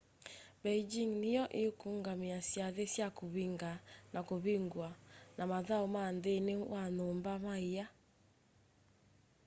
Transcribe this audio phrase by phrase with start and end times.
[0.61, 3.71] beijing nĩyo ĩkũũngamĩa syathĩ sya kũvĩnga
[4.13, 4.89] na kũvĩngũa
[5.37, 7.85] na mathaũ ma nthĩnĩ wa nyũmba ma ĩa